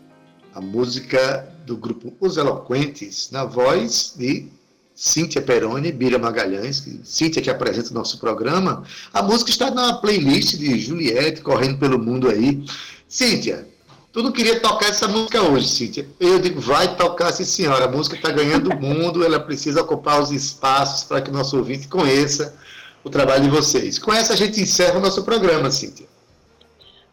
[0.54, 4.48] a música do grupo Os Eloquentes, na voz de
[4.94, 8.82] Cíntia Peroni, Bira Magalhães, Cíntia que apresenta o nosso programa.
[9.12, 12.64] A música está na playlist de Juliette, correndo pelo mundo aí.
[13.06, 13.68] Cíntia,
[14.14, 16.06] Tu não queria tocar essa música hoje, Cíntia.
[16.20, 17.86] Eu digo, vai tocar, sim senhora.
[17.86, 21.58] A música está ganhando o mundo, ela precisa ocupar os espaços para que o nosso
[21.58, 22.56] ouvinte conheça
[23.02, 23.98] o trabalho de vocês.
[23.98, 26.06] Com essa a gente encerra o nosso programa, Cíntia.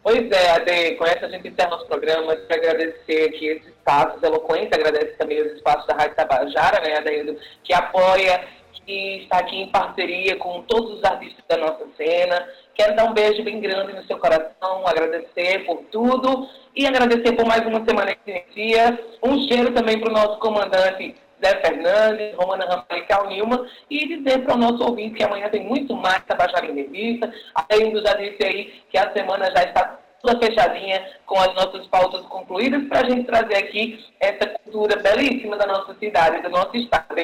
[0.03, 2.35] Pois é, Ade, com essa a gente encerra nosso programa.
[2.35, 7.35] Quero agradecer aqui esse espaço eloquente, agradecer também os espaços da Rádio Tabajara, né, Adeildo,
[7.63, 8.47] que apoia,
[8.85, 12.47] que está aqui em parceria com todos os artistas da nossa cena.
[12.75, 17.45] Quero dar um beijo bem grande no seu coração, agradecer por tudo e agradecer por
[17.45, 18.99] mais uma semana de dia.
[19.23, 24.07] Um cheiro também para o nosso comandante Zé Fernandes, Romana Ramalho e Cal Nilma, e
[24.07, 27.33] dizer para o nosso ouvinte que amanhã tem muito mais Tabajara em Revista.
[27.55, 31.87] A ainda já disse aí que a semana já está toda fechadinha com as nossas
[31.87, 36.77] pautas concluídas para a gente trazer aqui essa cultura belíssima da nossa cidade, do nosso
[36.77, 37.15] estado.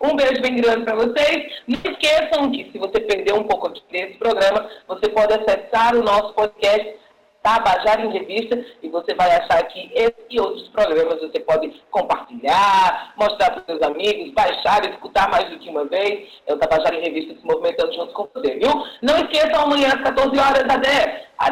[0.00, 1.52] Um beijo bem grande para vocês.
[1.66, 6.32] Não esqueçam que se você perdeu um pouco desse programa, você pode acessar o nosso
[6.34, 7.03] podcast
[7.44, 11.20] Tabajara em Revista e você vai achar aqui esse e outros programas.
[11.20, 16.26] Você pode compartilhar, mostrar para os seus amigos, baixar, escutar mais do que uma vez.
[16.46, 18.72] É o Tabajara em Revista se movimentando junto com você, viu?
[19.02, 21.24] Não esqueçam amanhã às 14 horas da 10.
[21.36, 21.50] A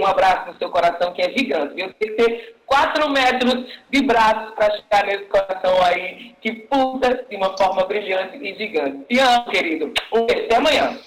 [0.00, 1.94] um abraço no seu coração que é gigante, viu?
[1.94, 7.36] Tem que ter 4 metros de braços para chegar nesse coração aí que pulsa de
[7.36, 9.04] uma forma brilhante e gigante.
[9.08, 9.92] Te amo, querido.
[10.12, 10.46] Um beijo.
[10.46, 10.98] Até amanhã.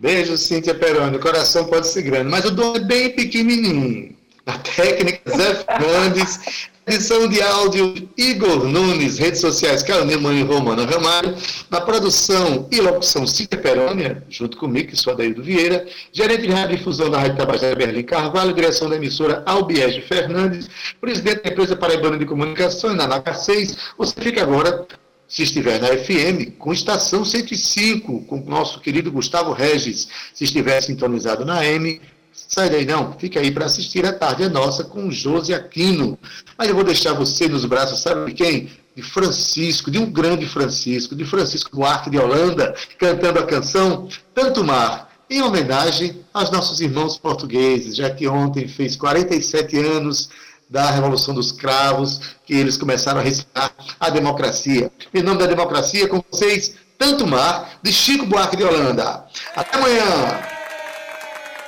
[0.00, 1.18] Beijo, Cíntia Peroni.
[1.18, 4.16] O coração pode ser grande, mas o dom é bem pequenininho.
[4.46, 6.40] A técnica Zé Fernandes,
[6.86, 11.36] edição de áudio Igor Nunes, redes sociais Carolina Mãe Romana Ramalho,
[11.68, 16.78] na produção e locução Cíntia Perônia, junto comigo, que sou Adaildo Vieira, gerente de rádio
[16.78, 22.16] difusão da Rádio Tabajara Berlim Carvalho, direção da emissora Albiege Fernandes, presidente da empresa Paraibana
[22.16, 23.76] de Comunicações, na NACA 6.
[23.98, 24.86] Você fica agora
[25.30, 30.08] se estiver na FM, com estação 105, com o nosso querido Gustavo Regis.
[30.34, 32.00] Se estiver sintonizado na M,
[32.32, 36.18] sai daí não, fica aí para assistir a tarde é nossa com o Josi Aquino.
[36.58, 38.70] Mas eu vou deixar você nos braços, sabe de quem?
[38.96, 44.64] De Francisco, de um grande Francisco, de Francisco Duarte de Holanda, cantando a canção Tanto
[44.64, 50.28] Mar, em homenagem aos nossos irmãos portugueses, já que ontem fez 47 anos
[50.70, 54.90] da Revolução dos Cravos, que eles começaram a recitar a democracia.
[55.12, 59.24] Em nome da democracia, com vocês, Tanto Mar, de Chico Buarque de Holanda.
[59.56, 60.04] Até amanhã.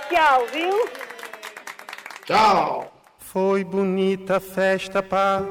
[0.08, 0.88] Tchau, viu?
[2.26, 2.92] Tchau.
[3.18, 5.42] Foi bonita a festa, pá.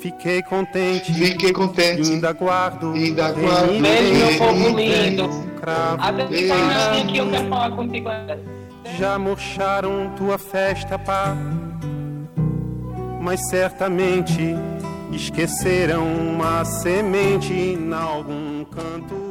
[0.00, 1.12] Fiquei contente.
[1.12, 2.10] Fiquei contente.
[2.10, 2.94] Ainda guardo.
[2.94, 3.80] Ainda guardo.
[3.80, 5.28] Beijo, meu povo lindo.
[5.60, 6.02] Cravo.
[6.02, 6.26] Até
[7.04, 8.61] que eu quero falar contigo ainda.
[8.98, 11.36] Já murcharam tua festa, pá.
[13.20, 14.54] Mas certamente
[15.12, 19.21] esqueceram uma semente em algum canto